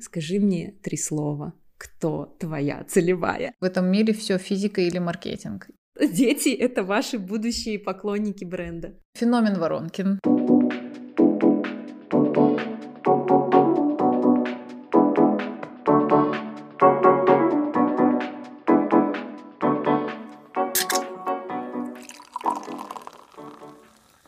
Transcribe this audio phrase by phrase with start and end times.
[0.00, 1.54] Скажи мне три слова.
[1.76, 3.52] Кто твоя целевая?
[3.60, 5.68] В этом мире все физика или маркетинг.
[6.00, 8.94] Дети— это ваши будущие поклонники бренда.
[9.14, 10.20] Феномен Воронкин.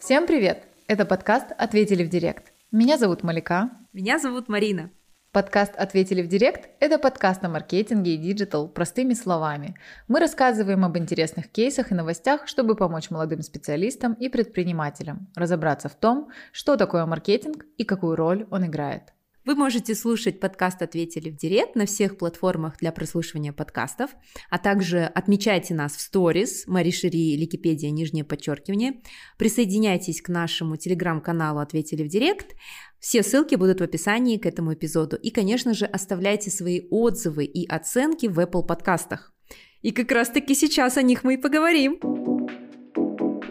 [0.00, 0.66] Всем привет!
[0.88, 2.52] Это подкаст «Ответили в директ».
[2.72, 3.70] Меня зовут Малика.
[3.92, 4.90] Меня зовут Марина.
[5.32, 9.76] Подкаст «Ответили в директ»— это подкаст о маркетинге и digital простыми словами.
[10.08, 15.94] Мы рассказываем об интересных кейсах и новостях, чтобы помочь молодым специалистам и предпринимателям разобраться в
[15.94, 19.12] том, что такое маркетинг и какую роль он играет.
[19.46, 24.10] Вы можете слушать подкаст «Ответили в директ» на всех платформах для прослушивания подкастов,
[24.50, 29.00] а также отмечайте нас в сторис, Мари Шири, Ликипедия, нижнее подчеркивание.
[29.38, 32.54] Присоединяйтесь к нашему телеграм-каналу «Ответили в директ».
[33.00, 35.16] Все ссылки будут в описании к этому эпизоду.
[35.16, 39.32] И, конечно же, оставляйте свои отзывы и оценки в Apple подкастах.
[39.80, 41.98] И как раз-таки сейчас о них мы и поговорим.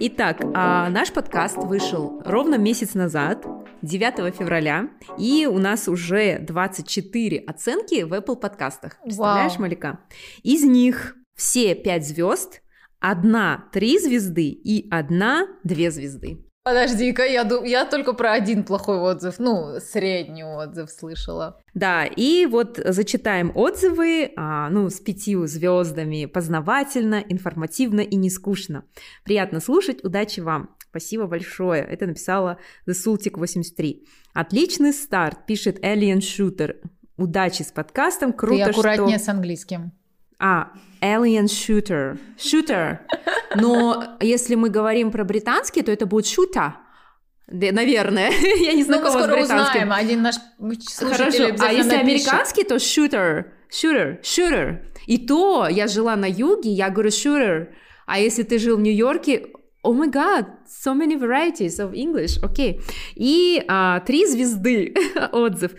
[0.02, 3.44] Итак, а наш подкаст вышел ровно месяц назад,
[3.81, 9.00] 9 февраля, и у нас уже 24 оценки в Apple подкастах.
[9.03, 9.61] Представляешь, Вау.
[9.61, 10.00] Малика?
[10.44, 12.61] Из них все 5 звезд,
[13.00, 16.48] одна 3 звезды и одна 2 звезды.
[16.70, 21.59] Подожди-ка, я, я только про один плохой отзыв, ну, средний отзыв слышала.
[21.73, 28.84] Да, и вот зачитаем отзывы, а, ну, с пятью звездами, познавательно, информативно и не скучно.
[29.23, 30.75] Приятно слушать, удачи вам.
[30.92, 31.81] Спасибо большое.
[31.81, 34.06] Это написала The Sultic 83.
[34.36, 36.75] Отличный старт, пишет Alien Shooter.
[37.17, 39.25] Удачи с подкастом, круто, Ты аккуратнее что...
[39.25, 39.92] с английским.
[40.38, 42.19] А, Alien Shooter.
[42.38, 43.00] Shooter.
[43.55, 46.78] Но если мы говорим про британский, то это будет шута.
[47.47, 49.81] Наверное, я не знакома ну, мы скоро с британским.
[49.81, 50.36] узнаем, один наш
[50.81, 52.02] слушатель Хорошо, а если напишет.
[52.02, 54.86] американский, то shooter, shooter, shooter.
[55.08, 57.69] И то я жила на юге, я говорю shooter.
[58.06, 59.47] А если ты жил в Нью-Йорке,
[59.81, 62.38] Oh my god, so many varieties of English.
[62.44, 62.79] Окей.
[62.79, 62.81] Okay.
[63.16, 64.94] И а, три звезды
[65.31, 65.72] отзыв.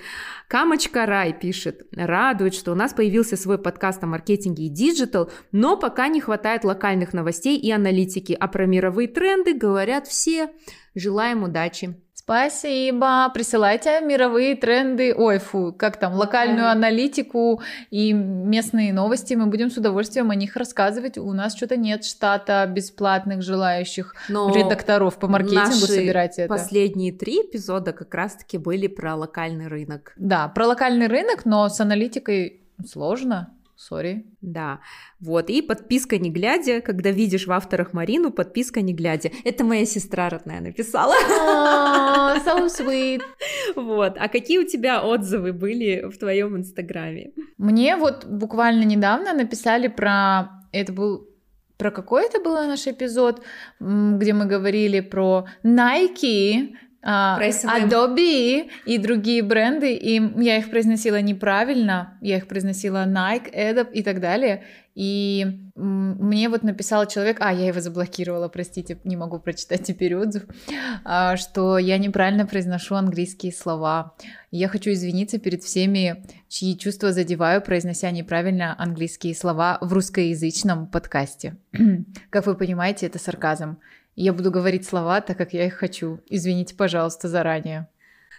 [0.51, 5.77] Камочка Рай пишет, радует, что у нас появился свой подкаст о маркетинге и digital, но
[5.77, 10.51] пока не хватает локальных новостей и аналитики, а про мировые тренды говорят все.
[10.97, 12.03] Желаем удачи.
[12.31, 13.29] Спасибо.
[13.35, 17.61] Присылайте мировые тренды, ой, фу, как там, локальную аналитику
[17.91, 19.35] и местные новости.
[19.35, 21.19] Мы будем с удовольствием о них рассказывать.
[21.19, 26.49] У нас что-то нет штата бесплатных желающих Но редакторов по маркетингу собирать это.
[26.49, 30.13] Последние три эпизода как раз-таки были про локальный рынок.
[30.17, 33.53] Да, про локальный рынок, но с аналитикой сложно.
[33.81, 34.27] Сори.
[34.43, 34.81] Да,
[35.21, 35.49] вот.
[35.49, 39.31] И подписка не глядя, когда видишь в авторах Марину, подписка не глядя.
[39.43, 41.15] Это моя сестра родная написала.
[41.15, 43.23] Oh, so sweet.
[43.77, 44.19] Вот.
[44.19, 47.31] А какие у тебя отзывы были в твоем инстаграме?
[47.57, 50.51] Мне вот буквально недавно написали про...
[50.73, 51.31] Это был
[51.79, 53.43] про какой это был наш эпизод,
[53.81, 62.19] где мы говорили про Nike, а, Adobe и другие бренды, и я их произносила неправильно,
[62.21, 65.47] я их произносила Nike, Adobe и так далее, и
[65.77, 70.45] мне вот написал человек, а, я его заблокировала, простите, не могу прочитать теперь отзыв,
[71.05, 74.15] а, что я неправильно произношу английские слова.
[74.51, 81.57] Я хочу извиниться перед всеми, чьи чувства задеваю, произнося неправильно английские слова в русскоязычном подкасте.
[82.31, 83.79] Как вы понимаете, это сарказм.
[84.17, 86.21] Я буду говорить слова так, как я их хочу.
[86.29, 87.89] Извините, пожалуйста, заранее.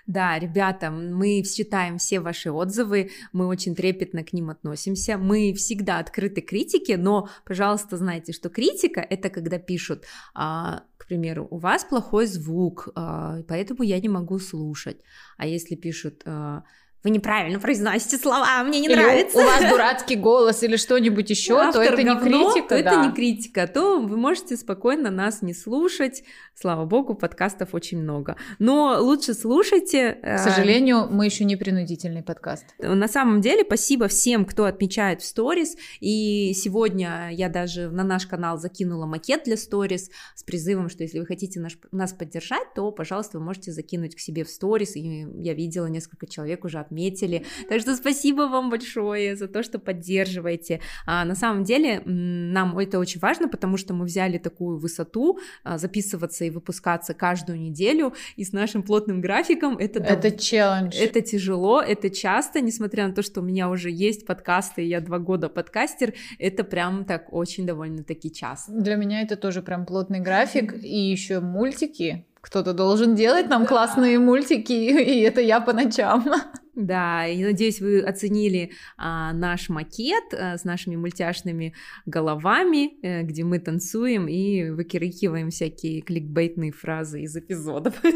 [0.07, 5.99] Да, ребята, мы читаем все ваши отзывы, мы очень трепетно к ним относимся, мы всегда
[5.99, 11.85] открыты критике, но, пожалуйста, знайте, что критика это когда пишут, а, к примеру, у вас
[11.85, 14.97] плохой звук, а, поэтому я не могу слушать,
[15.37, 16.63] а если пишут а,
[17.03, 19.39] вы неправильно произносите слова, мне не или нравится.
[19.39, 22.67] У вас дурацкий голос или что-нибудь еще, Автор то это говно, не критика.
[22.75, 22.91] То да.
[22.91, 26.23] это не критика, то вы можете спокойно нас не слушать.
[26.53, 28.35] Слава богу, подкастов очень много.
[28.59, 30.19] Но лучше слушайте.
[30.21, 32.65] К сожалению, мы еще не принудительный подкаст.
[32.77, 35.75] На самом деле, спасибо всем, кто отмечает в сторис.
[36.01, 41.19] И сегодня я даже на наш канал закинула макет для сторис с призывом, что если
[41.19, 44.95] вы хотите наш, нас поддержать, то, пожалуйста, вы можете закинуть к себе в сторис.
[44.95, 47.45] И я видела несколько человек уже отметили.
[47.69, 50.81] Так что спасибо вам большое за то, что поддерживаете.
[51.07, 55.77] А, на самом деле нам это очень важно, потому что мы взяли такую высоту а,
[55.77, 59.99] записываться и выпускаться каждую неделю, и с нашим плотным графиком это...
[59.99, 60.95] Это челлендж.
[60.95, 64.99] Это тяжело, это часто, несмотря на то, что у меня уже есть подкасты, и я
[64.99, 68.71] два года подкастер, это прям так очень довольно-таки часто.
[68.71, 74.19] Для меня это тоже прям плотный график, и еще мультики, кто-то должен делать нам классные
[74.19, 76.25] мультики, и это я по ночам.
[76.73, 83.43] Да, и надеюсь, вы оценили а, наш макет а, с нашими мультяшными головами, а, где
[83.43, 88.01] мы танцуем и выкрикиваем всякие кликбейтные фразы из эпизодов.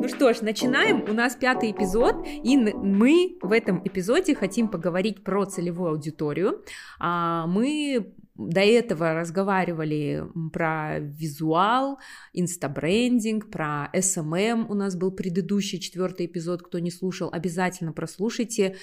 [0.00, 1.04] Ну что ж, начинаем.
[1.10, 6.64] У нас пятый эпизод, и мы в этом эпизоде хотим поговорить про целевую аудиторию.
[6.98, 11.98] А, мы до этого разговаривали про визуал,
[12.32, 14.66] инстабрендинг, про SMM.
[14.68, 16.62] У нас был предыдущий четвертый эпизод.
[16.62, 18.76] Кто не слушал, обязательно прослушайте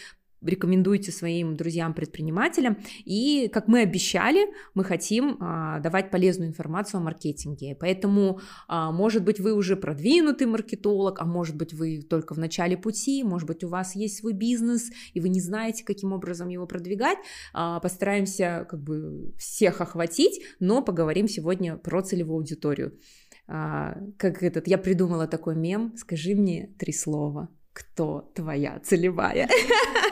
[0.48, 2.78] рекомендуйте своим друзьям-предпринимателям.
[3.04, 7.76] И, как мы обещали, мы хотим а, давать полезную информацию о маркетинге.
[7.80, 12.78] Поэтому, а, может быть, вы уже продвинутый маркетолог, а может быть, вы только в начале
[12.78, 16.68] пути, может быть, у вас есть свой бизнес, и вы не знаете, каким образом его
[16.68, 17.18] продвигать.
[17.54, 22.98] А, постараемся как бы всех охватить, но поговорим сегодня про целевую аудиторию.
[23.48, 27.50] А, как этот, я придумала такой мем, скажи мне три слова.
[27.74, 29.50] Кто твоя целевая?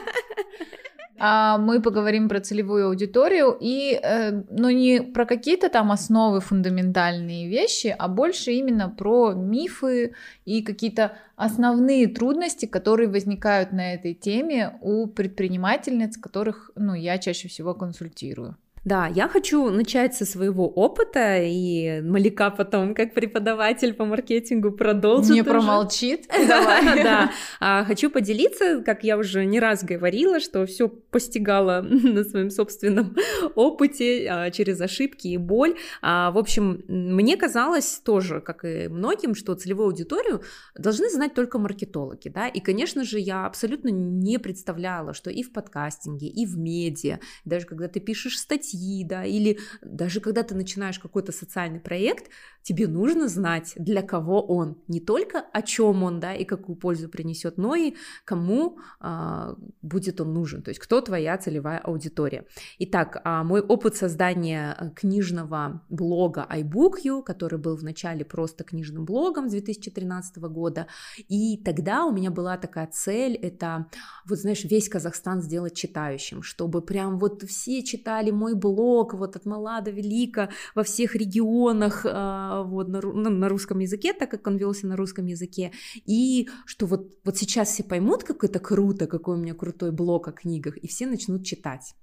[1.26, 7.48] А, мы поговорим про целевую аудиторию и, э, но не про какие-то там основы фундаментальные
[7.48, 14.78] вещи, а больше именно про мифы и какие-то основные трудности, которые возникают на этой теме
[14.82, 18.58] у предпринимательниц, которых, ну, я чаще всего консультирую.
[18.86, 25.32] Да, я хочу начать со своего опыта, и Малика потом, как преподаватель по маркетингу, продолжит.
[25.32, 26.28] Не промолчит.
[27.04, 32.50] Да, а, хочу поделиться, как я уже не раз говорила, что все постигала на своем
[32.50, 33.16] собственном
[33.56, 35.76] опыте а, через ошибки и боль.
[36.02, 40.44] А, в общем, мне казалось тоже, как и многим, что целевую аудиторию
[40.78, 45.54] должны знать только маркетологи, да, и, конечно же, я абсолютно не представляла, что и в
[45.54, 50.56] подкастинге, и в медиа, даже когда ты пишешь статьи, статьи, да, или даже когда ты
[50.56, 52.30] начинаешь какой-то социальный проект,
[52.64, 57.10] тебе нужно знать, для кого он, не только о чем он, да, и какую пользу
[57.10, 57.94] принесет, но и
[58.26, 62.46] кому а, будет он нужен, то есть кто твоя целевая аудитория.
[62.80, 69.50] Итак, а, мой опыт создания э, книжного блога iBookYou, который был вначале просто книжным блогом
[69.50, 70.88] с 2013 года,
[71.18, 73.88] и тогда у меня была такая цель, это,
[74.26, 79.46] вот знаешь, весь Казахстан сделать читающим, чтобы прям вот все читали мой блог, вот от
[79.46, 84.48] мала до велика, во всех регионах, а, вот на, ну, на русском языке, так как
[84.48, 85.72] он велся на русском языке,
[86.08, 90.28] и что вот, вот сейчас все поймут, как это круто, какой у меня крутой блог
[90.28, 91.96] о книгах, и все начнут читать.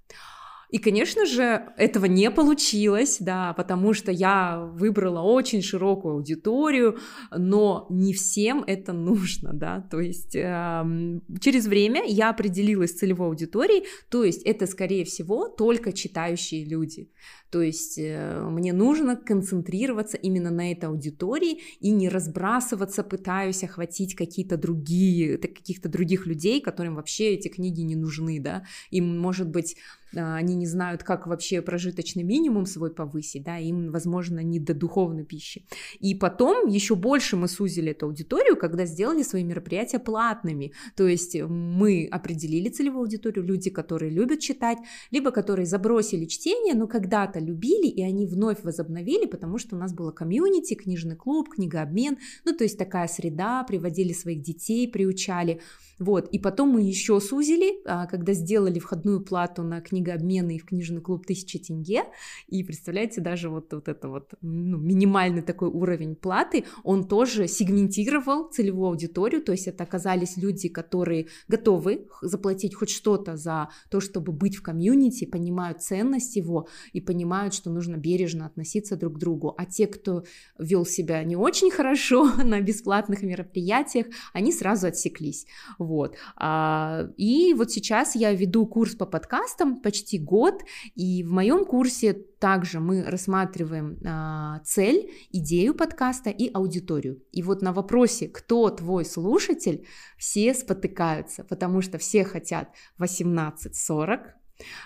[0.71, 6.97] И, конечно же, этого не получилось, да, потому что я выбрала очень широкую аудиторию,
[7.29, 13.27] но не всем это нужно, да, то есть э, через время я определилась с целевой
[13.27, 17.11] аудиторией, то есть это, скорее всего, только читающие люди.
[17.51, 24.15] То есть э, мне нужно концентрироваться именно на этой аудитории и не разбрасываться, пытаюсь охватить
[24.15, 29.75] какие-то другие, каких-то других людей, которым вообще эти книги не нужны, да, им, может быть,
[30.15, 34.73] а, они не знают, как вообще прожиточный минимум свой повысить, да, им, возможно, не до
[34.73, 35.65] духовной пищи.
[35.99, 41.35] И потом еще больше мы сузили эту аудиторию, когда сделали свои мероприятия платными, то есть
[41.41, 44.77] мы определили целевую аудиторию, люди, которые любят читать,
[45.11, 49.93] либо которые забросили чтение, но когда-то любили, и они вновь возобновили, потому что у нас
[49.93, 55.61] было комьюнити, книжный клуб, книгообмен, ну, то есть такая среда, приводили своих детей, приучали,
[56.01, 60.65] вот, и потом мы еще сузили, а, когда сделали входную плату на книгообмены и в
[60.65, 62.05] книжный клуб 1000 тенге,
[62.47, 68.49] и представляете, даже вот, вот это вот ну, минимальный такой уровень платы, он тоже сегментировал
[68.49, 74.31] целевую аудиторию, то есть это оказались люди, которые готовы заплатить хоть что-то за то, чтобы
[74.31, 77.21] быть в комьюнити, понимают ценность его и понимают,
[77.53, 80.23] что нужно бережно относиться друг к другу, а те, кто
[80.59, 85.45] вел себя не очень хорошо на бесплатных мероприятиях, они сразу отсеклись.
[85.77, 86.15] Вот.
[86.35, 90.61] А, и вот сейчас я веду курс по подкастам почти год,
[90.95, 97.21] и в моем курсе также мы рассматриваем а, цель, идею подкаста и аудиторию.
[97.31, 99.85] И вот на вопросе, кто твой слушатель,
[100.17, 102.69] все спотыкаются, потому что все хотят
[102.99, 104.40] 18-40,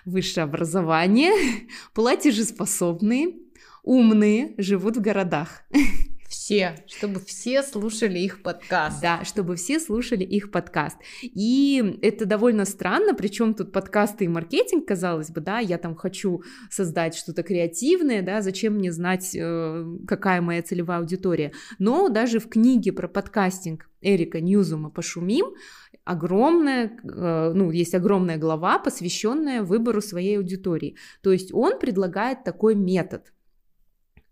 [0.05, 1.34] высшее образование,
[1.94, 3.36] платежеспособные,
[3.84, 5.63] умные, живут в городах.
[6.35, 9.01] Все, чтобы все слушали их подкаст.
[9.01, 10.97] Да, чтобы все слушали их подкаст.
[11.23, 16.43] И это довольно странно, причем тут подкасты и маркетинг, казалось бы, да, я там хочу
[16.69, 21.53] создать что-то креативное, да, зачем мне знать, э, какая моя целевая аудитория.
[21.79, 25.55] Но даже в книге про подкастинг Эрика Ньюзума «Пошумим»
[26.03, 30.97] огромная, э, ну, есть огромная глава, посвященная выбору своей аудитории.
[31.23, 33.23] То есть он предлагает такой метод–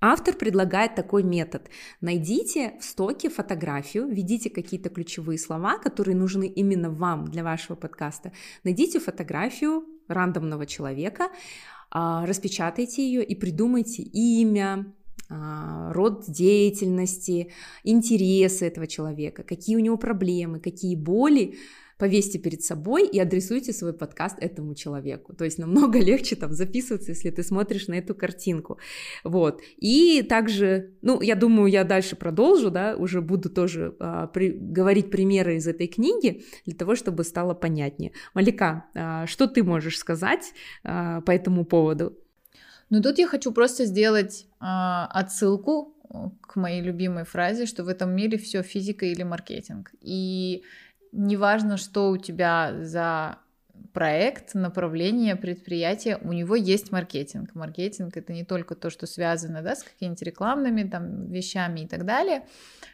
[0.06, 1.70] Автор предлагает такой метод.
[2.02, 8.34] Найдите в стоке фотографию, введите какие-то ключевые слова, которые нужны именно вам для вашего подкаста.
[8.66, 11.30] Найдите фотографию рандомного человека,
[11.90, 14.94] а, распечатайте ее и придумайте имя,
[15.30, 17.54] а, род деятельности,
[17.86, 21.56] интересы этого человека, какие у него проблемы, какие боли,
[21.98, 25.34] повесьте перед собой и адресуйте свой подкаст этому человеку.
[25.34, 28.80] То есть намного легче там записываться, если ты смотришь на эту картинку.
[29.24, 29.62] Вот.
[29.78, 35.12] И также, ну, я думаю, я дальше продолжу, да, уже буду тоже а, при, говорить
[35.12, 38.12] примеры из этой книги для того, чтобы стало понятнее.
[38.34, 42.18] Малика, а, что ты можешь сказать а, по этому поводу?
[42.90, 45.96] Ну, тут я хочу просто сделать а, отсылку
[46.42, 49.92] к моей любимой фразе, что в этом мире все физика или маркетинг.
[50.00, 50.64] И
[51.14, 53.38] неважно, что у тебя за
[53.94, 57.54] проект, направление, предприятие, у него есть маркетинг.
[57.54, 62.06] Маркетинг это не только то, что связано да, с какими-то рекламными там, вещами и так
[62.06, 62.46] далее.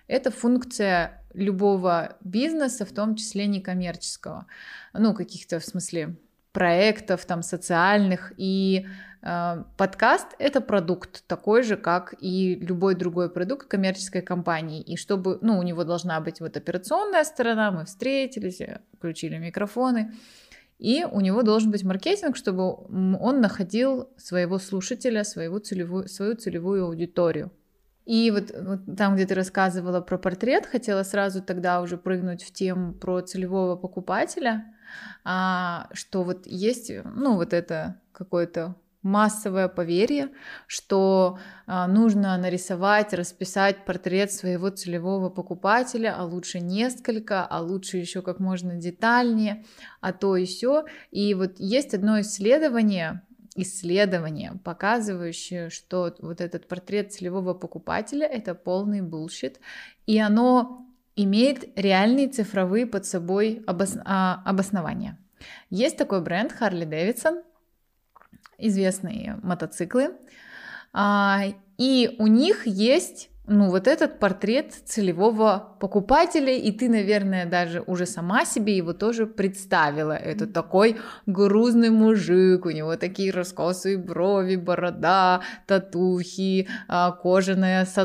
[0.07, 4.45] Это функция любого бизнеса, в том числе некоммерческого.
[4.93, 6.15] Ну, каких-то в смысле
[6.51, 8.87] проектов там социальных и
[9.21, 14.81] э, подкаст это продукт такой же как и любой другой продукт коммерческой компании.
[14.81, 18.61] И чтобы ну у него должна быть вот операционная сторона мы встретились
[18.97, 20.13] включили микрофоны
[20.79, 22.75] и у него должен быть маркетинг чтобы
[23.19, 27.51] он находил своего слушателя своего целевую свою целевую аудиторию.
[28.05, 32.51] И вот, вот там, где ты рассказывала про портрет, хотела сразу тогда уже прыгнуть в
[32.51, 34.65] тему про целевого покупателя
[35.23, 40.29] что вот есть, ну, вот это какое-то массовое поверье,
[40.67, 48.21] что а, нужно нарисовать, расписать портрет своего целевого покупателя, а лучше несколько, а лучше еще
[48.21, 49.63] как можно детальнее,
[50.01, 50.85] а то и все.
[51.11, 53.21] И вот есть одно исследование,
[53.55, 59.59] исследование, показывающее, что вот этот портрет целевого покупателя это полный bullshit,
[60.07, 60.88] и оно
[61.23, 63.97] имеет реальные цифровые под собой обос...
[64.05, 65.17] а, обоснования.
[65.69, 67.43] Есть такой бренд Harley Davidson,
[68.57, 70.13] известные мотоциклы,
[70.93, 71.43] а,
[71.77, 78.05] и у них есть ну, вот этот портрет целевого покупателя, и ты, наверное, даже уже
[78.05, 80.13] сама себе его тоже представила.
[80.13, 87.97] Это такой грузный мужик, у него такие раскосые брови, борода, татухи, а, кожаная с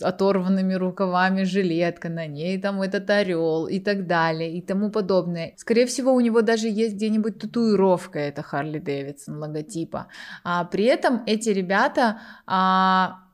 [0.00, 5.52] оторванными рукавами жилетка, на ней там этот орел и так далее и тому подобное.
[5.56, 10.06] Скорее всего, у него даже есть где-нибудь татуировка, это Харли Дэвидсон логотипа.
[10.44, 13.25] А при этом эти ребята а,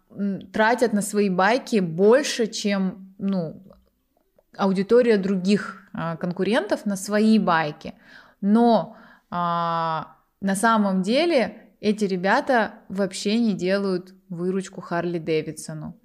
[0.53, 3.63] тратят на свои байки больше, чем ну,
[4.57, 7.95] аудитория других а, конкурентов на свои байки.
[8.41, 8.97] Но
[9.31, 15.99] а, на самом деле эти ребята вообще не делают выручку Харли Дэвидсону.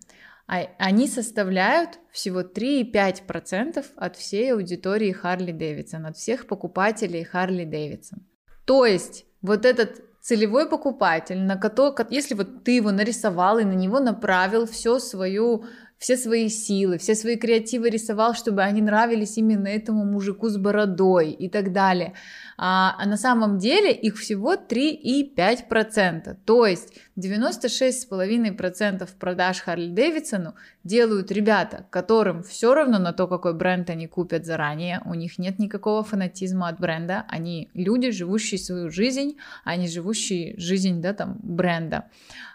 [0.48, 8.20] А, они составляют всего 3,5% от всей аудитории Харли Дэвидсон, от всех покупателей Харли Дэвидсон.
[8.66, 13.76] То есть вот этот целевой покупатель, на который, если вот ты его нарисовал и на
[13.76, 15.64] него направил все свою
[15.98, 21.32] все свои силы, все свои креативы рисовал, чтобы они нравились именно этому мужику с бородой
[21.32, 22.14] и так далее.
[22.58, 26.36] А, а на самом деле их всего 3,5%.
[26.46, 33.90] То есть 96,5% продаж Харли Дэвидсону делают ребята, которым все равно на то, какой бренд
[33.90, 39.38] они купят заранее, у них нет никакого фанатизма от бренда, они люди, живущие свою жизнь,
[39.64, 42.06] а не живущие жизнь, да, там, бренда.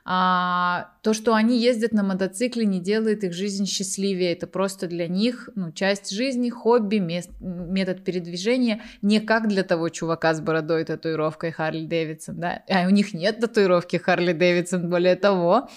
[0.04, 4.33] А, то, что они ездят на мотоцикле, не делает их жизнь счастливее.
[4.33, 9.90] Это просто для них ну, часть жизни, хобби, мест, метод передвижения, не как для того
[9.90, 12.40] чувака с бородой, татуировкой Харли Дэвидсон.
[12.40, 12.62] Да?
[12.69, 14.51] А у них нет татуировки Харли Дэвидсон,
[14.85, 15.68] более того.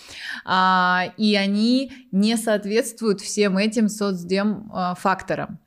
[0.46, 5.60] А, и они не соответствуют всем этим соцдем а, факторам.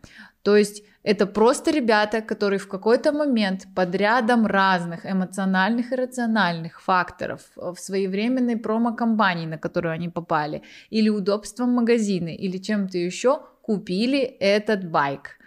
[0.42, 6.82] То есть это просто ребята, которые в какой-то момент под рядом разных эмоциональных и рациональных
[6.82, 14.18] факторов в своевременной промо-компании, на которую они попали, или удобством магазина, или чем-то еще, купили
[14.18, 15.38] этот байк.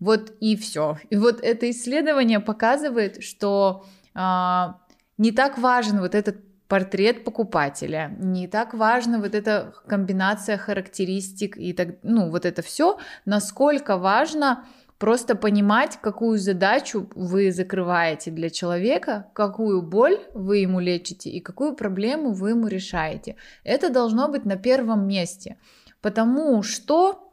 [0.00, 0.98] Вот и все.
[1.08, 4.80] И вот это исследование показывает, что а,
[5.18, 11.72] не так важен вот этот портрет покупателя, не так важно вот эта комбинация характеристик и
[11.72, 14.64] так, ну вот это все, насколько важно
[14.98, 21.74] Просто понимать, какую задачу вы закрываете для человека, какую боль вы ему лечите и какую
[21.74, 23.36] проблему вы ему решаете.
[23.62, 25.58] Это должно быть на первом месте.
[26.00, 27.30] Потому что,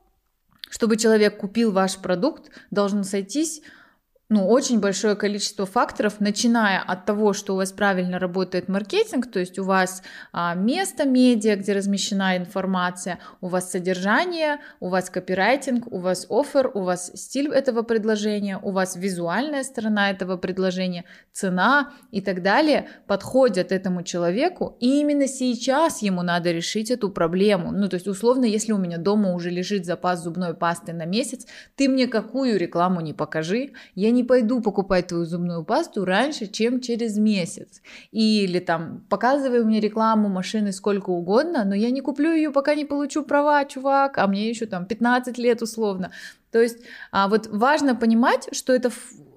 [0.69, 3.61] чтобы человек купил ваш продукт, должен сойтись
[4.33, 9.39] ну, очень большое количество факторов, начиная от того, что у вас правильно работает маркетинг, то
[9.39, 15.85] есть у вас а, место медиа, где размещена информация, у вас содержание, у вас копирайтинг,
[15.93, 21.91] у вас офер, у вас стиль этого предложения, у вас визуальная сторона этого предложения, цена
[22.09, 27.71] и так далее подходят этому человеку, и именно сейчас ему надо решить эту проблему.
[27.71, 31.45] Ну, то есть, условно, если у меня дома уже лежит запас зубной пасты на месяц,
[31.75, 36.81] ты мне какую рекламу не покажи, я не пойду покупать твою зубную пасту раньше, чем
[36.81, 37.81] через месяц.
[38.11, 42.85] Или там, показывай мне рекламу машины сколько угодно, но я не куплю ее, пока не
[42.85, 46.11] получу права, чувак, а мне еще там 15 лет условно.
[46.51, 46.79] То есть
[47.11, 48.91] а, вот важно понимать, что это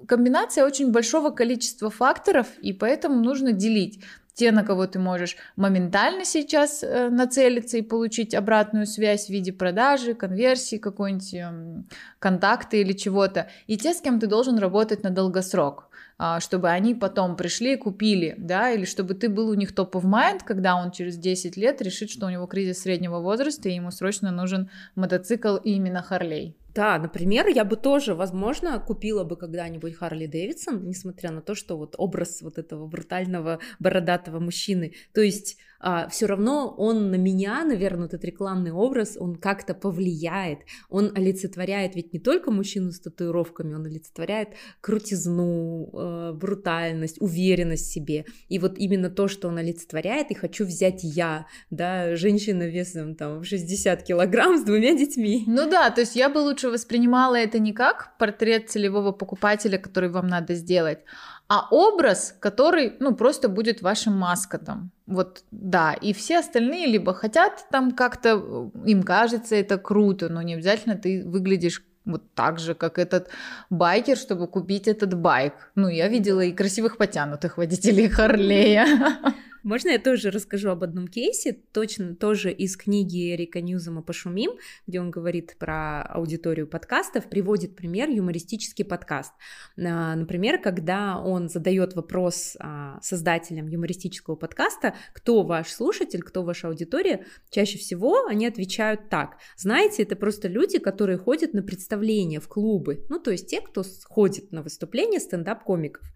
[0.07, 4.01] комбинация очень большого количества факторов, и поэтому нужно делить
[4.37, 9.51] те, на кого ты можешь моментально сейчас э, нацелиться и получить обратную связь в виде
[9.51, 11.83] продажи, конверсии какой-нибудь, э,
[12.19, 15.89] контакты или чего-то, и те, с кем ты должен работать на долгосрок
[16.19, 19.97] а, чтобы они потом пришли и купили, да, или чтобы ты был у них топ
[19.97, 23.75] of mind, когда он через 10 лет решит, что у него кризис среднего возраста, и
[23.75, 26.57] ему срочно нужен мотоцикл именно Харлей.
[26.77, 31.79] Да, например, я бы тоже, возможно, купила бы когда-нибудь Харли Дэвидсон, несмотря на то, что
[31.79, 34.93] вот образ вот этого брутального бородатого мужчины.
[35.15, 40.61] То есть а, все равно он на меня, наверное, этот рекламный образ, он как-то повлияет.
[40.89, 47.93] Он олицетворяет ведь не только мужчину с татуировками, он олицетворяет крутизну, э, брутальность, уверенность в
[47.93, 48.25] себе.
[48.49, 53.41] И вот именно то, что он олицетворяет, и хочу взять я, да, женщина весом там
[53.41, 55.45] в 60 килограмм с двумя детьми.
[55.47, 60.11] Ну да, то есть я бы лучше воспринимала это не как портрет целевого покупателя, который
[60.11, 61.01] вам надо сделать,
[61.49, 64.91] а образ, который, ну, просто будет вашим маскотом.
[65.07, 70.55] Вот, да, и все остальные либо хотят там как-то, им кажется это круто, но не
[70.55, 73.29] обязательно ты выглядишь вот так же, как этот
[73.71, 75.55] байкер, чтобы купить этот байк.
[75.75, 78.87] Ну, я видела и красивых потянутых водителей Харлея.
[79.67, 84.53] Можно я тоже расскажу об одном кейсе, точно тоже из книги Эрика Ньюзома «Пошумим»,
[84.87, 89.33] где он говорит про аудиторию подкастов, приводит пример юмористический подкаст.
[89.77, 96.69] А, например, когда он задает вопрос а, создателям юмористического подкаста, кто ваш слушатель, кто ваша
[96.69, 99.39] аудитория, чаще всего они отвечают так.
[99.57, 103.83] Знаете, это просто люди, которые ходят на представления в клубы, ну, то есть те, кто
[104.05, 106.07] ходит на выступления стендап-комиков.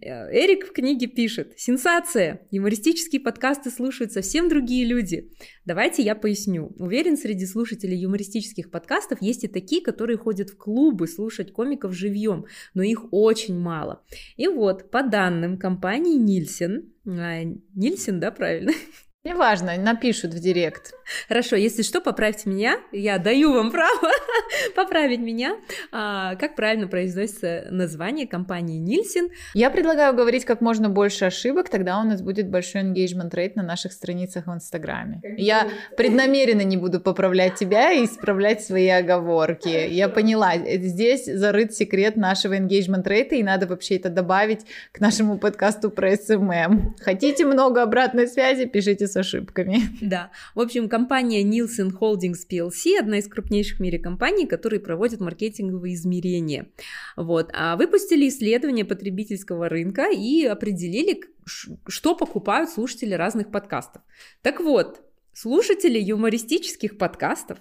[0.00, 5.30] Э, Эрик в книге пишет, сенсация, юмористический Юмористические подкасты слушают совсем другие люди.
[5.64, 6.74] Давайте я поясню.
[6.78, 12.44] Уверен, среди слушателей юмористических подкастов есть и такие, которые ходят в клубы слушать комиков живьем,
[12.74, 14.02] но их очень мало.
[14.36, 18.72] И вот, по данным компании Нильсен, а, Нильсен, да, правильно?
[19.26, 20.94] Неважно, напишут в директ.
[21.26, 22.78] Хорошо, если что, поправьте меня.
[22.92, 24.10] Я даю вам право
[24.76, 25.56] поправить меня.
[25.90, 29.30] А, как правильно произносится название компании Нильсен?
[29.52, 33.64] Я предлагаю говорить как можно больше ошибок, тогда у нас будет большой engagement rate на
[33.64, 35.20] наших страницах в Инстаграме.
[35.36, 39.88] Я преднамеренно не буду поправлять тебя и исправлять свои оговорки.
[39.88, 44.60] Я поняла, здесь зарыт секрет нашего engagement rate, и надо вообще это добавить
[44.92, 46.94] к нашему подкасту про SMM.
[47.00, 49.80] Хотите много обратной связи, пишите ошибками.
[50.00, 50.30] Да.
[50.54, 55.94] В общем, компания Nielsen Holdings PLC одна из крупнейших в мире компаний, которые проводят маркетинговые
[55.94, 56.70] измерения.
[57.16, 57.50] Вот.
[57.54, 64.02] А выпустили исследование потребительского рынка и определили, что покупают слушатели разных подкастов.
[64.42, 65.02] Так вот,
[65.32, 67.58] слушатели юмористических подкастов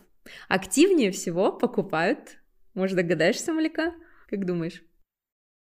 [0.47, 2.37] активнее всего покупают,
[2.73, 3.93] может, догадаешься, Малика?
[4.27, 4.83] Как думаешь?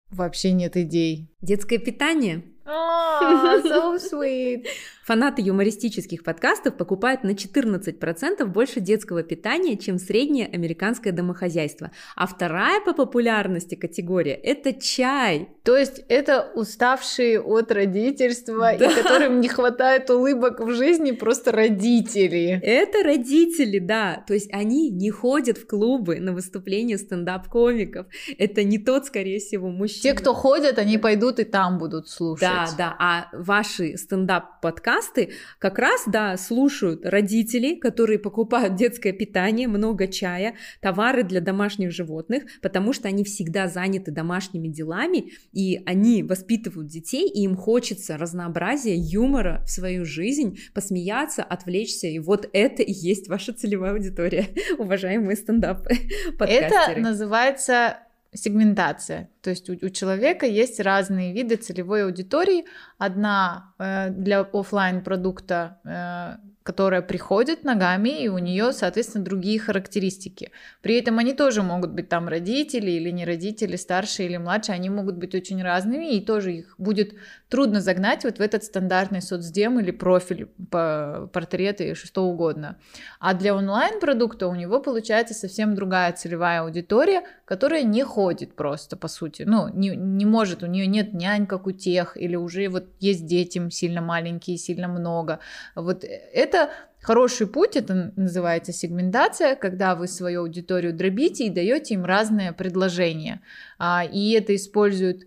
[0.09, 1.33] Вообще нет идей.
[1.41, 2.43] Детское питание.
[2.65, 4.67] Oh, so sweet.
[5.03, 11.91] Фанаты юмористических подкастов покупают на 14% больше детского питания, чем среднее американское домохозяйство.
[12.15, 15.49] А вторая по популярности категория– это чай.
[15.63, 18.85] То есть это уставшие от родительства да.
[18.85, 22.59] и которым не хватает улыбок в жизни просто родители.
[22.63, 24.23] Это родители, да.
[24.27, 28.05] То есть они не ходят в клубы на выступления стендап-комиков.
[28.37, 30.03] Это не тот, скорее всего, мужчина.
[30.03, 32.50] Те, кто ходят, они пойдут и там будут слушать.
[32.51, 32.95] Да, да.
[32.99, 41.23] А ваши стендап-подкасты как раз, да, слушают родители, которые покупают детское питание, много чая, товары
[41.23, 47.43] для домашних животных, потому что они всегда заняты домашними делами, и они воспитывают детей, и
[47.43, 53.53] им хочется разнообразия, юмора в свою жизнь, посмеяться, отвлечься, и вот это и есть ваша
[53.53, 56.91] целевая аудитория, уважаемые стендап-подкастеры.
[56.91, 57.97] Это называется
[58.33, 59.29] сегментация.
[59.41, 62.65] То есть у, у человека есть разные виды целевой аудитории.
[62.97, 70.51] Одна э, для офлайн продукта э, которая приходит ногами, и у нее, соответственно, другие характеристики.
[70.81, 74.89] При этом они тоже могут быть там родители или не родители, старшие или младшие, они
[74.89, 77.15] могут быть очень разными, и тоже их будет
[77.49, 82.77] трудно загнать вот в этот стандартный соцдем или профиль по портреты, что угодно.
[83.19, 89.09] А для онлайн-продукта у него получается совсем другая целевая аудитория, которая не ходит просто, по
[89.09, 89.43] сути.
[89.45, 93.25] Ну, не, не может, у нее нет нянь, как у тех, или уже вот есть
[93.25, 95.39] дети сильно маленькие, сильно много.
[95.75, 96.69] Вот это
[97.01, 103.41] Хороший путь, это называется сегментация, когда вы свою аудиторию дробите и даете им разные предложения.
[103.79, 105.23] А, и это используют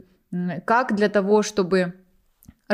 [0.65, 1.95] как для того, чтобы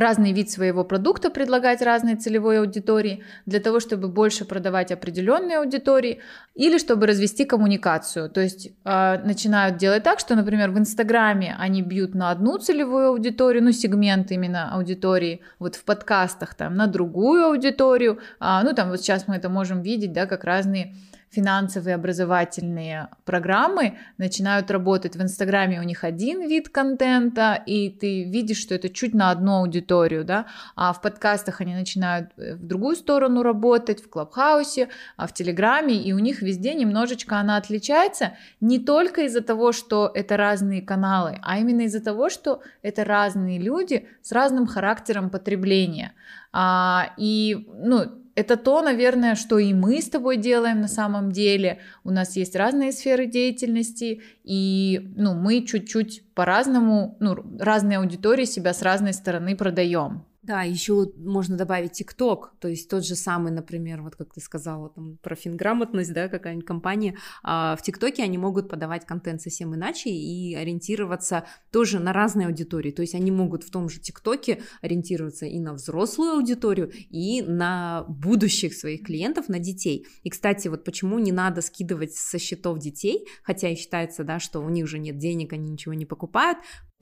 [0.01, 6.21] разный вид своего продукта предлагать разной целевой аудитории, для того, чтобы больше продавать определенной аудитории,
[6.55, 8.29] или чтобы развести коммуникацию.
[8.31, 13.09] То есть э, начинают делать так, что, например, в Инстаграме они бьют на одну целевую
[13.09, 18.91] аудиторию, ну, сегмент именно аудитории, вот в подкастах там на другую аудиторию, э, ну, там
[18.91, 20.95] вот сейчас мы это можем видеть, да, как разные
[21.31, 28.59] финансовые образовательные программы начинают работать в Инстаграме, у них один вид контента, и ты видишь,
[28.59, 32.97] что это чуть на одну аудиторию, да, а в подкастах они начинают э, в другую
[32.97, 38.81] сторону работать, в Клабхаусе, а в Телеграме, и у них везде немножечко она отличается не
[38.81, 44.09] только из-за того, что это разные каналы, а именно из-за того, что это разные люди
[44.23, 46.13] с разным характером потребления.
[46.53, 51.81] А, и, ну, это то, наверное, что и мы с тобой делаем на самом деле.
[52.05, 58.73] У нас есть разные сферы деятельности, и ну, мы чуть-чуть по-разному, ну, разные аудитории себя
[58.73, 60.25] с разной стороны продаем.
[60.51, 64.89] Да, еще можно добавить ТикТок, то есть тот же самый, например, вот как ты сказала
[64.89, 70.11] там про финграмотность, да, какая-нибудь компания, а в ТикТоке они могут подавать контент совсем иначе
[70.11, 75.47] и ориентироваться тоже на разные аудитории, то есть они могут в том же ТикТоке ориентироваться
[75.47, 80.09] и на взрослую аудиторию, и на будущих своих клиентов, на детей.
[80.25, 84.59] И, кстати, вот почему не надо скидывать со счетов детей, хотя и считается, да, что
[84.59, 86.59] у них же нет денег, они ничего не покупают,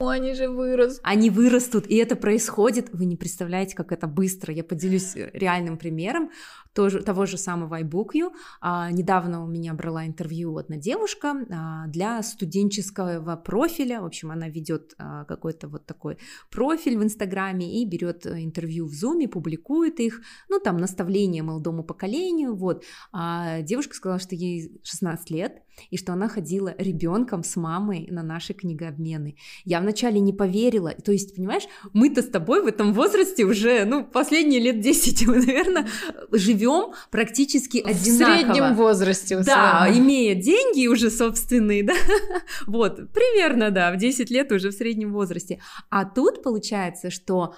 [0.07, 1.01] они же вырастут.
[1.03, 2.87] Они вырастут, и это происходит.
[2.93, 4.53] Вы не представляете, как это быстро.
[4.53, 6.31] Я поделюсь э, реальным примером
[6.73, 8.31] тоже, того же самого iBookU.
[8.61, 14.01] А, недавно у меня брала интервью одна девушка а, для студенческого профиля.
[14.01, 16.17] В общем, она ведет а, какой-то вот такой
[16.51, 20.21] профиль в Инстаграме и берет э, интервью в Зуме, публикует их.
[20.47, 22.55] Ну, там наставление молодому поколению.
[22.55, 22.83] Вот.
[23.11, 28.21] А девушка сказала, что ей 16 лет, и что она ходила ребенком с мамой на
[28.21, 29.37] наши книгообмены.
[29.63, 30.91] Я вначале не поверила.
[30.91, 35.35] То есть, понимаешь, мы-то с тобой в этом возрасте уже, ну, последние лет 10, мы,
[35.45, 35.87] наверное,
[36.31, 36.58] живем
[37.11, 38.35] практически одинаково.
[38.35, 39.37] В среднем возрасте.
[39.39, 41.93] Да, имея деньги уже собственные, да,
[42.67, 45.61] вот, примерно, да, в 10 лет уже в среднем возрасте.
[45.89, 47.55] А тут получается, что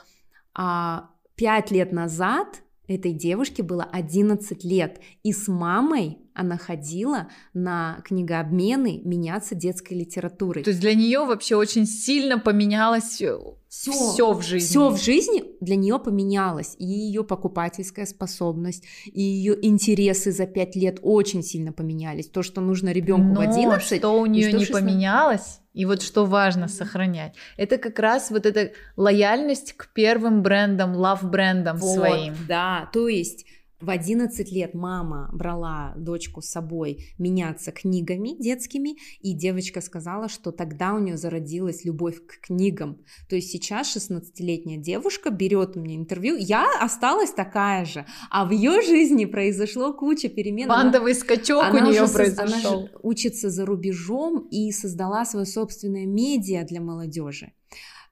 [0.53, 8.01] а, 5 лет назад этой девушке было 11 лет, и с мамой она ходила на
[8.05, 10.63] книгообмены меняться детской литературой.
[10.63, 14.67] То есть для нее вообще очень сильно поменялось все, все в жизни.
[14.67, 16.75] Все в жизни для нее поменялось.
[16.77, 22.27] И ее покупательская способность, и ее интересы за пять лет очень сильно поменялись.
[22.27, 23.97] То, что нужно ребенку Но в 11.
[23.97, 28.71] что у нее не поменялось, и вот что важно сохранять, это как раз вот эта
[28.97, 32.35] лояльность к первым брендам, love брендам вот, своим.
[32.47, 33.45] Да, то есть
[33.81, 40.51] в 11 лет мама брала дочку с собой меняться книгами детскими, и девочка сказала, что
[40.51, 43.03] тогда у нее зародилась любовь к книгам.
[43.29, 48.51] То есть сейчас 16-летняя девушка берет у меня интервью, я осталась такая же, а в
[48.51, 50.67] ее жизни произошло куча перемен.
[50.67, 52.81] Бандовый скачок она у нее произошел.
[52.81, 57.53] Она учится за рубежом и создала свое собственное медиа для молодежи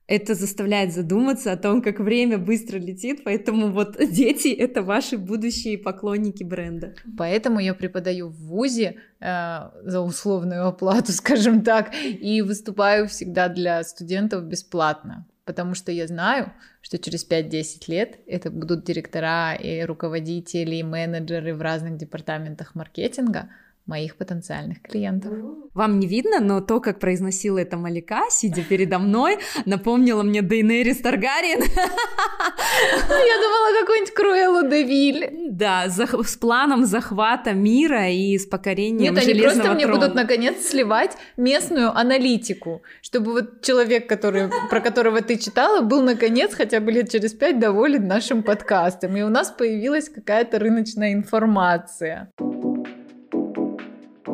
[0.09, 5.77] это заставляет задуматься о том, как время быстро летит, поэтому вот дети— это ваши будущие
[5.77, 6.95] поклонники бренда.
[7.15, 13.83] Поэтому я преподаю в ВУЗе э, за условную оплату, скажем так, и выступаю всегда для
[13.83, 20.77] студентов бесплатно, потому что я знаю, что через 5-10 лет это будут директора и руководители,
[20.77, 23.49] и менеджеры в разных департаментах маркетинга—
[23.89, 25.33] моих потенциальных клиентов.
[25.73, 30.99] Вам не видно, но то, как произносила это Малика, сидя передо мной, напомнило мне Дейнерис
[30.99, 31.59] Таргариен.
[31.59, 35.49] Я думала, какой-нибудь Круэллу Девиль.
[35.51, 41.17] Да, с планом захвата мира и с покорением Нет, они просто мне будут наконец сливать
[41.37, 47.09] местную аналитику, чтобы вот человек, который, про которого ты читала, был наконец хотя бы лет
[47.11, 52.31] через пять доволен нашим подкастом, и у нас появилась какая-то рыночная информация.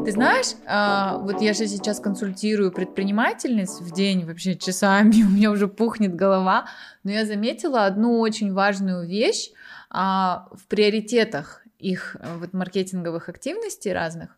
[0.06, 5.50] Ты знаешь, а, вот я же сейчас консультирую предпринимательниц в день вообще часами, у меня
[5.50, 6.68] уже пухнет голова,
[7.04, 9.50] но я заметила одну очень важную вещь,
[9.90, 14.38] а, в приоритетах их э, вот, маркетинговых активностей разных,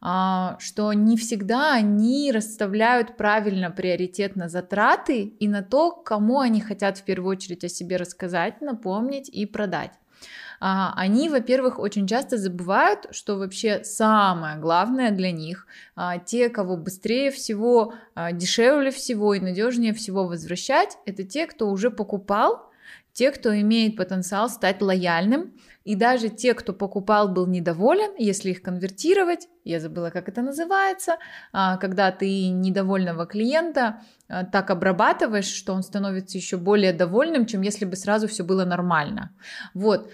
[0.00, 6.60] а, что не всегда они расставляют правильно приоритет на затраты и на то, кому они
[6.60, 9.90] хотят в первую очередь о себе рассказать, напомнить и продать.
[10.60, 16.76] А, они, во-первых, очень часто забывают, что вообще самое главное для них, а, те, кого
[16.76, 17.94] быстрее всего,
[18.32, 22.69] дешевле всего и надежнее всего возвращать, это те, кто уже покупал,
[23.12, 25.52] те, кто имеет потенциал стать лояльным,
[25.84, 31.16] и даже те, кто покупал, был недоволен, если их конвертировать, я забыла, как это называется,
[31.52, 37.62] а, когда ты недовольного клиента а, так обрабатываешь, что он становится еще более довольным, чем
[37.62, 39.32] если бы сразу все было нормально.
[39.74, 40.10] Вот.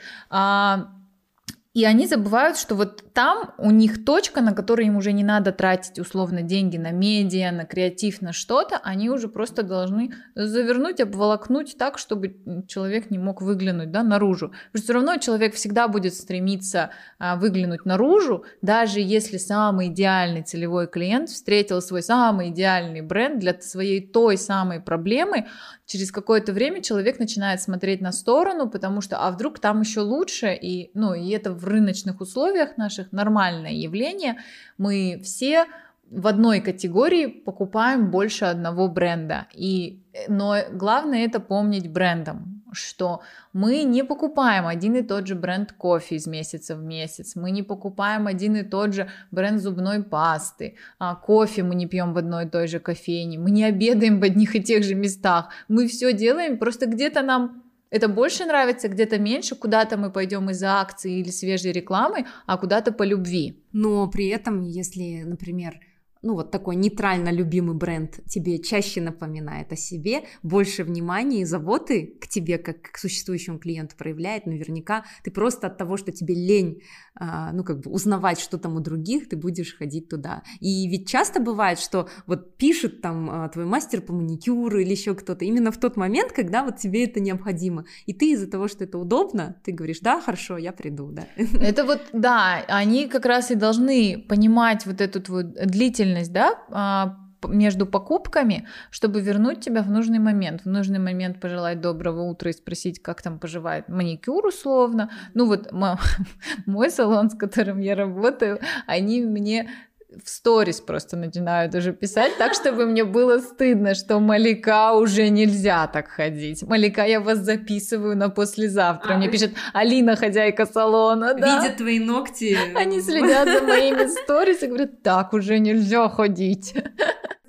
[1.77, 5.53] И они забывают, что вот там у них точка, на которой им уже не надо
[5.53, 11.77] тратить условно деньги на медиа, на креатив, на что-то, они уже просто должны завернуть, обволокнуть
[11.77, 12.35] так, чтобы
[12.67, 14.55] человек не мог выглянуть да, наружу.
[14.73, 20.45] Потому что все равно человек всегда будет стремиться а, выглянуть наружу, даже если самый идеальный
[20.45, 25.47] целевой клиент встретил свой самый идеальный бренд для своей той самой проблемы,
[25.87, 30.53] через какое-то время человек начинает смотреть на сторону, потому что, а вдруг там еще лучше,
[30.55, 34.37] и, ну, и это в рыночных условиях наших нормальное явление,
[34.79, 35.67] мы все
[36.11, 39.47] в одной категории покупаем больше одного бренда.
[39.53, 45.73] И, но главное это помнить брендом, что мы не покупаем один и тот же бренд
[45.73, 50.77] кофе из месяца в месяц, мы не покупаем один и тот же бренд зубной пасты,
[50.99, 54.25] а кофе мы не пьем в одной и той же кофейне, мы не обедаем в
[54.25, 59.19] одних и тех же местах, мы все делаем, просто где-то нам это больше нравится, где-то
[59.19, 63.63] меньше, куда-то мы пойдем из-за акции или свежей рекламы, а куда-то по любви.
[63.73, 65.79] Но при этом, если, например,
[66.27, 72.19] ну, вот такой нейтрально любимый бренд тебе чаще напоминает о себе, больше внимания и заботы
[72.21, 76.83] к тебе, как к существующему клиенту проявляет, наверняка ты просто от того, что тебе лень,
[77.15, 80.43] а, ну, как бы узнавать, что там у других, ты будешь ходить туда.
[80.61, 85.15] И ведь часто бывает, что вот пишет там а, твой мастер по маникюру или еще
[85.15, 87.85] кто-то именно в тот момент, когда вот тебе это необходимо.
[88.07, 91.27] И ты из-за того, что это удобно, ты говоришь, да, хорошо, я приду, да.
[91.37, 96.59] Это вот, да, они как раз и должны понимать вот эту твою длительность длительность, да,
[96.71, 97.17] а,
[97.49, 100.63] между покупками, чтобы вернуть тебя в нужный момент.
[100.65, 105.11] В нужный момент пожелать доброго утра и спросить, как там поживает маникюр условно.
[105.35, 105.71] Ну вот
[106.67, 109.69] мой салон, с которым я работаю, они мне
[110.11, 115.87] в сторис просто начинают уже писать так, чтобы мне было стыдно, что Малика уже нельзя
[115.89, 116.63] так ходить.
[116.63, 119.15] Малика, я вас записываю на послезавтра.
[119.15, 121.35] А, мне пишет Алина, хозяйка салона.
[121.35, 121.61] Да?
[121.61, 122.57] Видят твои ногти.
[122.75, 126.75] Они следят за моими сторис и говорят, так уже нельзя ходить.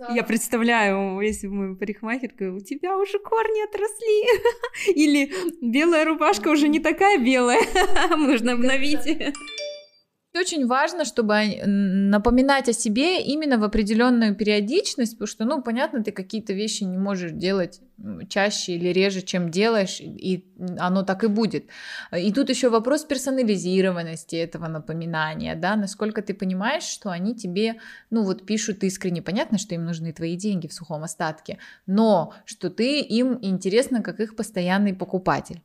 [0.09, 4.93] Я представляю, если мы парикмахерка, у тебя уже корни отросли.
[4.95, 7.61] Или белая рубашка уже не такая белая,
[8.11, 9.33] можно обновить.
[10.39, 11.33] Очень важно, чтобы
[11.65, 16.97] напоминать о себе именно в определенную периодичность, потому что, ну, понятно, ты какие-то вещи не
[16.97, 17.81] можешь делать
[18.29, 20.45] чаще или реже, чем делаешь, и
[20.79, 21.65] оно так и будет.
[22.15, 27.75] И тут еще вопрос персонализированности этого напоминания, да, насколько ты понимаешь, что они тебе,
[28.09, 32.69] ну вот пишут искренне, понятно, что им нужны твои деньги в сухом остатке, но что
[32.69, 35.61] ты им интересно как их постоянный покупатель.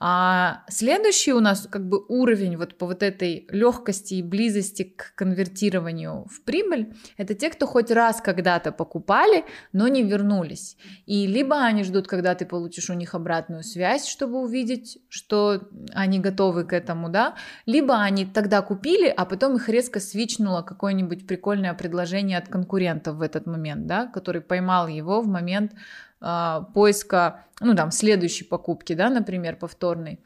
[0.00, 5.14] А следующий у нас как бы уровень вот по вот этой легкости и близости к
[5.14, 10.76] конвертированию в прибыль, это те, кто хоть раз когда-то покупали, но не вернулись.
[11.06, 15.62] И либо они ждут, когда ты получишь у них обратную связь, чтобы увидеть, что
[15.92, 17.34] они готовы к этому, да,
[17.66, 23.22] либо они тогда купили, а потом их резко свичнуло какое-нибудь прикольное предложение от конкурентов в
[23.22, 25.72] этот момент, да, который поймал его в момент
[26.20, 30.20] э, поиска, ну там, следующей покупки, да, например, повторной.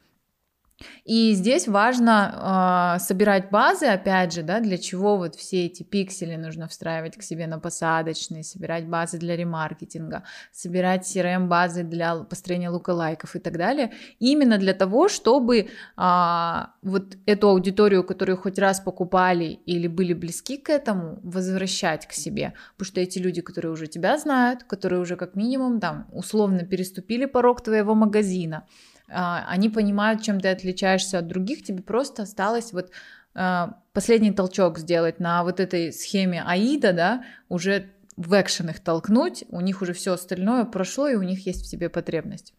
[1.05, 6.35] И здесь важно э, собирать базы, опять же, да, для чего вот все эти пиксели
[6.35, 13.35] нужно встраивать к себе на посадочные, собирать базы для ремаркетинга, собирать CRM-базы для построения лукалайков
[13.35, 19.59] и так далее, именно для того, чтобы э, вот эту аудиторию, которую хоть раз покупали
[19.65, 24.17] или были близки к этому, возвращать к себе, потому что эти люди, которые уже тебя
[24.17, 28.65] знают, которые уже как минимум там условно переступили порог твоего магазина,
[29.13, 32.91] они понимают, чем ты отличаешься от других, тебе просто осталось вот
[33.33, 39.45] а, последний толчок сделать на вот этой схеме Аида, да, уже в экшен их толкнуть,
[39.49, 42.53] у них уже все остальное прошло, и у них есть в себе потребность.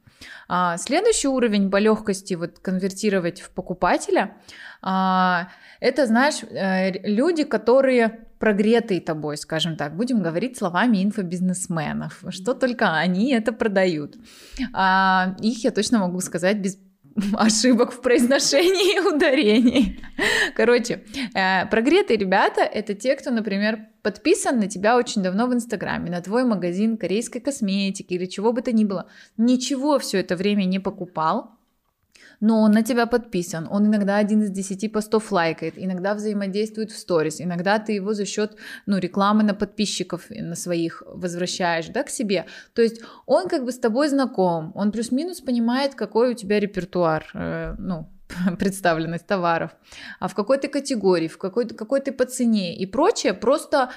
[0.48, 4.36] А, следующий уровень по легкости вот конвертировать в покупателя,
[4.80, 5.48] а,
[5.80, 12.96] это, знаешь, э, люди, которые прогретые тобой, скажем так, будем говорить словами инфобизнесменов, что только
[12.96, 14.16] они это продают.
[14.72, 16.76] А, их я точно могу сказать без
[17.34, 20.00] ошибок в произношении и ударении.
[20.56, 26.10] Короче, э, прогретые ребята— это те, кто, например, подписан на тебя очень давно в Инстаграме,
[26.10, 29.06] на твой магазин корейской косметики или чего бы то ни было.
[29.36, 31.52] Ничего все это время не покупал,
[32.42, 36.98] но он на тебя подписан, он иногда один из десяти постов лайкает, иногда взаимодействует в
[36.98, 42.10] сторис, иногда ты его за счет ну, рекламы на подписчиков на своих возвращаешь да, к
[42.10, 42.46] себе.
[42.74, 47.30] То есть он как бы с тобой знаком, он плюс-минус понимает, какой у тебя репертуар,
[47.32, 48.10] э, ну,
[48.58, 49.70] представленность товаров,
[50.18, 53.90] а в какой то категории, в какой, какой ты по цене и прочее, просто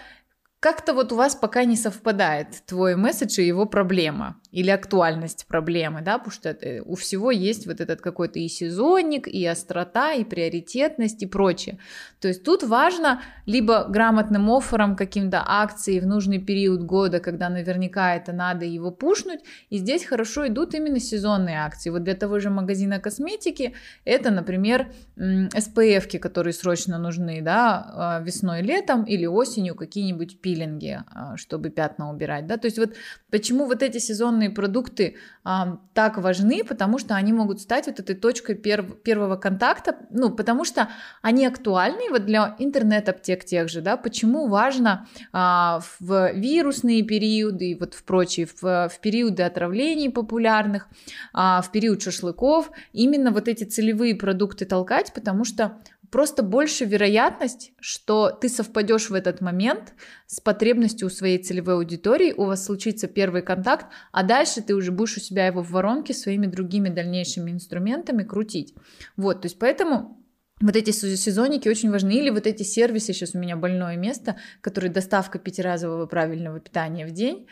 [0.60, 6.02] как-то вот у вас пока не совпадает твой месседж и его проблема или актуальность проблемы,
[6.02, 10.24] да, потому что это, у всего есть вот этот какой-то и сезонник, и острота, и
[10.24, 11.78] приоритетность, и прочее.
[12.22, 18.15] То есть тут важно либо грамотным оффером каким-то акции в нужный период года, когда наверняка
[18.15, 21.89] это надо его пушнуть, и здесь хорошо идут именно сезонные акции.
[21.89, 23.74] Вот для того же магазина косметики
[24.06, 24.88] это, например,
[25.18, 32.10] SPF, которые срочно нужны, да, а, весной, летом или осенью какие-нибудь пилинги, а, чтобы пятна
[32.10, 32.94] убирать, да, то есть вот
[33.30, 38.00] почему вот эти сезонные информационные продукты а, так важны, потому что они могут стать вот
[38.00, 40.90] этой точкой перв, первого контакта, ну, потому что
[41.22, 47.76] они актуальны вот для интернет-аптек тех же, да, почему важно а, в вирусные периоды и
[47.76, 50.88] вот в прочие, в, в периоды отравлений популярных,
[51.34, 55.78] а, в период шашлыков, именно вот эти целевые продукты толкать, потому что
[56.15, 59.95] просто больше вероятность, что ты совпадешь в этот момент
[60.28, 64.93] с потребностью у своей целевой аудитории, у вас случится первый контакт, а дальше ты уже
[64.93, 68.73] будешь у себя его в воронке своими другими дальнейшими инструментами крутить.
[69.17, 70.25] Вот, то есть поэтому
[70.65, 74.91] вот эти сезонники очень важны, или вот эти сервисы, сейчас у меня больное место, которые
[74.91, 77.45] доставка пятиразового правильного питания в день,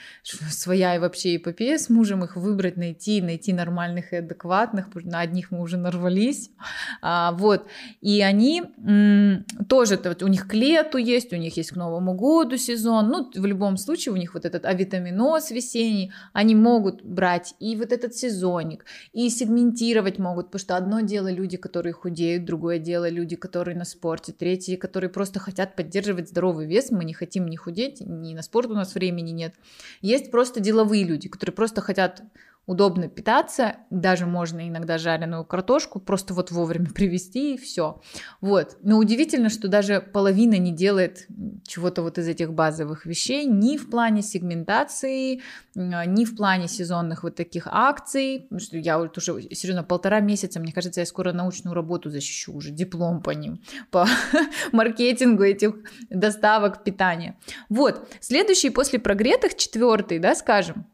[0.50, 5.52] своя и вообще эпопея с мужем их выбрать, найти, найти нормальных и адекватных, на одних
[5.52, 6.50] мы уже нарвались,
[7.02, 7.68] а, вот,
[8.02, 12.16] и они м- тоже, вот, у них к лету есть, у них есть к Новому
[12.16, 17.54] году сезон, ну, в любом случае у них вот этот авитаминоз весенний, они могут брать
[17.60, 22.80] и вот этот сезонник, и сегментировать могут, потому что одно дело люди, которые худеют, другое
[22.80, 27.14] дело дело люди, которые на спорте, третьи, которые просто хотят поддерживать здоровый вес, мы не
[27.14, 29.54] хотим не худеть, ни на спорт у нас времени нет.
[30.02, 32.24] Есть просто деловые люди, которые просто хотят
[32.66, 38.02] удобно питаться, даже можно иногда жареную картошку просто вот вовремя привезти и все.
[38.42, 38.78] Вот.
[38.82, 41.28] Но удивительно, что даже половина не делает
[41.68, 45.42] чего-то вот из этих базовых вещей ни в плане сегментации,
[45.76, 50.72] ни в плане сезонных вот таких акций, что я вот уже серьезно полтора месяца, мне
[50.72, 54.08] кажется, я скоро научную работу защищу, уже диплом по ним, по
[54.72, 55.76] маркетингу этих
[56.10, 57.38] доставок питания.
[57.68, 60.86] Вот, следующий после прогретых, четвертый, да, скажем,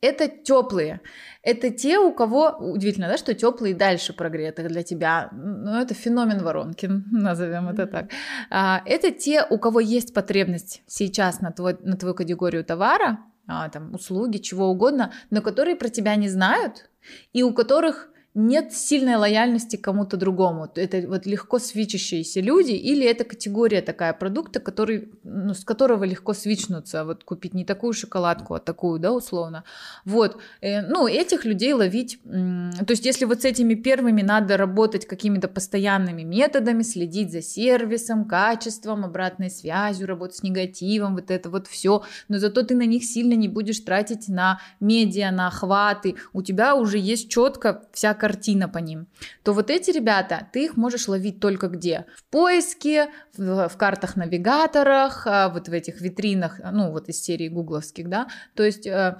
[0.00, 1.00] это теплые.
[1.42, 5.30] Это те, у кого удивительно, да, что теплые дальше прогретых для тебя.
[5.32, 8.10] Ну, это феномен воронки, назовем это так.
[8.50, 13.68] А, это те, у кого есть потребность сейчас на, твой, на твою категорию товара, а,
[13.68, 16.90] там, услуги, чего угодно, но которые про тебя не знают,
[17.32, 20.70] и у которых нет сильной лояльности кому-то другому.
[20.76, 26.34] Это вот легко свичащиеся люди, или это категория такая продукта, который, ну, с которого легко
[26.34, 29.64] свичнуться, вот купить не такую шоколадку, а такую, да, условно.
[30.04, 35.04] Вот, э, ну, этих людей ловить, то есть если вот с этими первыми надо работать
[35.04, 41.66] какими-то постоянными методами, следить за сервисом, качеством, обратной связью, работать с негативом, вот это вот
[41.66, 46.42] все, но зато ты на них сильно не будешь тратить на медиа, на охваты, у
[46.42, 49.06] тебя уже есть четко вся картина по ним,
[49.42, 52.04] то вот эти ребята, ты их можешь ловить только где?
[52.16, 58.08] В поиске, в, в картах-навигаторах, а, вот в этих витринах, ну вот из серии гугловских,
[58.08, 59.16] да, то есть э,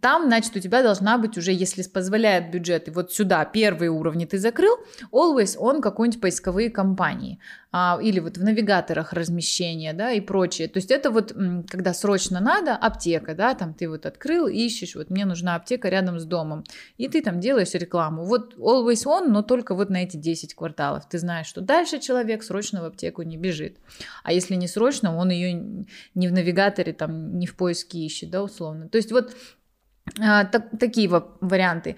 [0.00, 4.24] там, значит, у тебя должна быть уже, если позволяет бюджет, и вот сюда первые уровни
[4.24, 4.76] ты закрыл,
[5.12, 7.63] always on какой-нибудь поисковые компании, а,
[8.00, 10.68] или вот в навигаторах размещения, да, и прочее.
[10.68, 11.34] То есть это вот,
[11.68, 16.20] когда срочно надо, аптека, да, там ты вот открыл, ищешь, вот мне нужна аптека рядом
[16.20, 16.64] с домом,
[16.98, 18.24] и ты там делаешь рекламу.
[18.24, 21.08] Вот always on, но только вот на эти 10 кварталов.
[21.08, 23.78] Ты знаешь, что дальше человек срочно в аптеку не бежит.
[24.22, 28.42] А если не срочно, он ее не в навигаторе, там, не в поиске ищет, да,
[28.42, 28.88] условно.
[28.88, 29.34] То есть вот
[30.20, 31.96] а, так, такие варианты.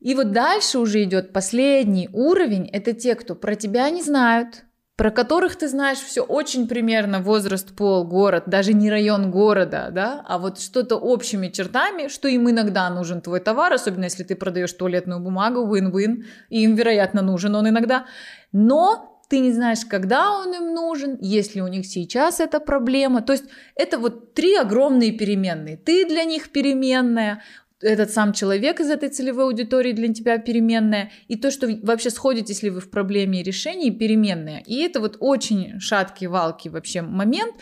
[0.00, 2.66] И вот дальше уже идет последний уровень.
[2.68, 4.64] Это те, кто про тебя не знают,
[5.00, 10.22] про которых ты знаешь все очень примерно, возраст, пол, город, даже не район города, да,
[10.28, 14.74] а вот что-то общими чертами, что им иногда нужен твой товар, особенно если ты продаешь
[14.74, 18.04] туалетную бумагу, win-win, и им, вероятно, нужен он иногда,
[18.52, 23.22] но ты не знаешь, когда он им нужен, есть ли у них сейчас эта проблема.
[23.22, 23.44] То есть
[23.76, 25.78] это вот три огромные переменные.
[25.78, 27.42] Ты для них переменная,
[27.80, 32.62] этот сам человек из этой целевой аудитории для тебя переменная, и то, что вообще сходитесь
[32.62, 34.62] ли вы в проблеме и решении, переменная.
[34.66, 37.54] И это вот очень шаткий, валкий вообще момент.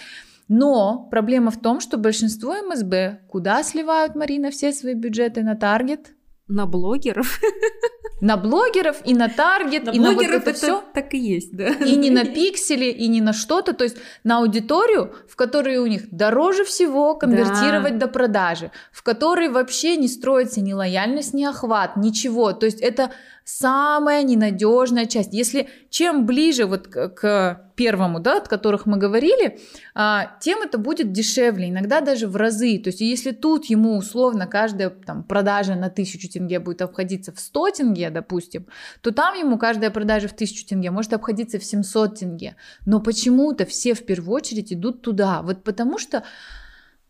[0.49, 6.12] Но проблема в том, что большинство МСБ куда сливают, Марина, все свои бюджеты на таргет?
[6.49, 7.40] На блогеров.
[8.20, 10.82] На блогеров и на таргет, на и на вот это, это все.
[10.92, 11.68] Так и есть, да.
[11.68, 15.86] И не на пиксели, и не на что-то, то есть на аудиторию, в которой у
[15.86, 18.07] них дороже всего конвертировать да.
[18.07, 22.53] до продажи, в которой вообще не строится ни лояльность, ни охват, ничего.
[22.53, 23.12] То есть это
[23.49, 25.32] самая ненадежная часть.
[25.32, 29.59] Если чем ближе вот к, к первому, да, от которых мы говорили,
[29.94, 32.78] а, тем это будет дешевле, иногда даже в разы.
[32.78, 37.40] То есть если тут ему условно каждая там, продажа на тысячу тенге будет обходиться в
[37.40, 38.66] 100 тенге, допустим,
[39.01, 42.57] то там ему каждая продажа в тысячу тенге может обходиться в 700 тенге.
[42.84, 45.40] Но почему-то все в первую очередь идут туда.
[45.40, 46.22] Вот потому что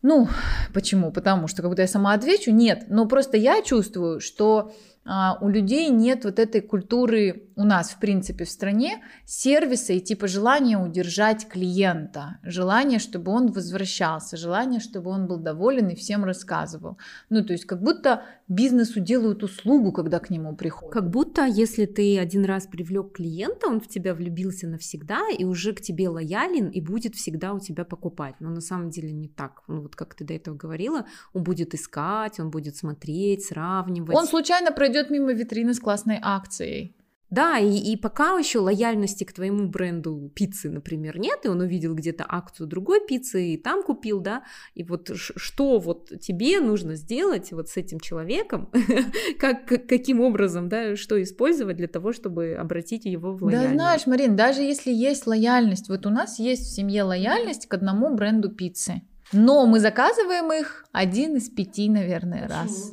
[0.01, 0.29] ну,
[0.73, 1.11] почему?
[1.11, 2.85] Потому что, когда я сама отвечу, нет.
[2.87, 4.71] Но просто я чувствую, что
[5.05, 10.27] у людей нет вот этой культуры у нас, в принципе, в стране, сервиса и типа
[10.27, 16.97] желания удержать клиента, желание, чтобы он возвращался, желание, чтобы он был доволен и всем рассказывал.
[17.29, 20.93] Ну, то есть как будто бизнесу делают услугу, когда к нему приходят.
[20.93, 25.73] Как будто, если ты один раз привлек клиента, он в тебя влюбился навсегда и уже
[25.73, 28.35] к тебе лоялен и будет всегда у тебя покупать.
[28.39, 29.63] Но на самом деле не так.
[29.67, 34.15] Ну, вот как ты до этого говорила, он будет искать, он будет смотреть, сравнивать.
[34.15, 36.95] Он случайно пройдет мимо витрины с классной акцией.
[37.29, 41.93] Да, и, и пока еще лояльности к твоему бренду пиццы, например, нет, и он увидел
[41.93, 47.51] где-то акцию другой пиццы и там купил, да, и вот что вот тебе нужно сделать
[47.51, 48.71] вот с этим человеком,
[49.39, 53.69] как, каким образом, да, что использовать для того, чтобы обратить его в лояльность.
[53.69, 57.73] Да знаешь, Марин, даже если есть лояльность, вот у нас есть в семье лояльность к
[57.75, 62.59] одному бренду пиццы, но мы заказываем их один из пяти, наверное, Почему?
[62.59, 62.91] раз.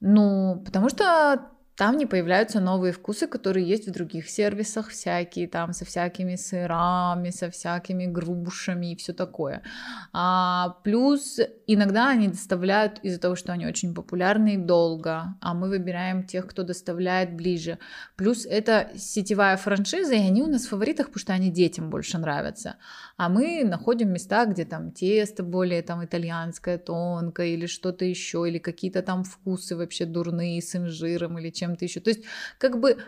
[0.00, 5.72] Ну, потому что там не появляются новые вкусы, которые есть в других сервисах, всякие там
[5.72, 9.62] со всякими сырами, со всякими грушами и все такое.
[10.12, 15.70] А, плюс иногда они доставляют из-за того, что они очень популярны и долго, а мы
[15.70, 17.78] выбираем тех, кто доставляет ближе.
[18.14, 22.18] Плюс это сетевая франшиза, и они у нас в фаворитах, потому что они детям больше
[22.18, 22.76] нравятся.
[23.16, 28.58] А мы находим места, где там тесто более там итальянское, тонкое или что-то еще, или
[28.58, 32.00] какие-то там вкусы вообще дурные с инжиром или чем чем-то еще.
[32.00, 32.24] То есть,
[32.58, 32.98] как бы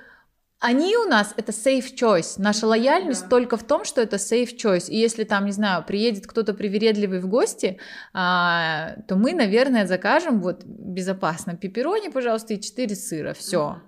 [0.61, 2.35] они у нас это safe choice.
[2.39, 3.29] Наша лояльность да.
[3.29, 4.89] только в том, что это safe choice.
[4.89, 7.81] И если там, не знаю, приедет кто-то привередливый в гости,
[8.13, 13.35] а, то мы, наверное, закажем вот безопасно пепперони, пожалуйста, и 4 сыра.
[13.35, 13.83] Все.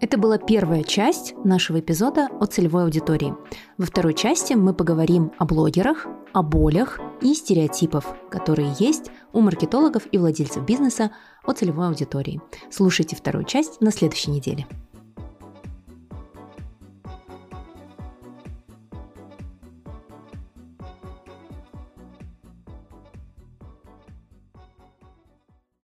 [0.00, 3.34] Это была первая часть нашего эпизода о целевой аудитории.
[3.78, 10.04] Во второй части мы поговорим о блогерах, о болях и стереотипах, которые есть у маркетологов
[10.10, 11.12] и владельцев бизнеса
[11.50, 12.40] о целевой аудитории.
[12.70, 14.66] Слушайте вторую часть на следующей неделе.